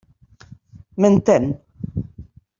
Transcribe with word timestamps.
M'entén? 1.01 1.45